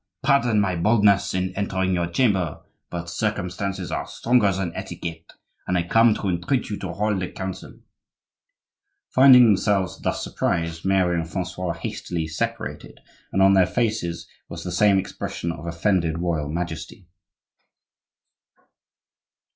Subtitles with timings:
[0.23, 5.31] Pardon my boldness in entering your chamber; but circumstances are stronger than etiquette,
[5.67, 7.81] and I come to entreat you to hold a council."
[9.13, 12.99] Finding themselves thus surprised, Mary and Francois hastily separated,
[13.31, 17.07] and on their faces was the same expression of offended royal majesty.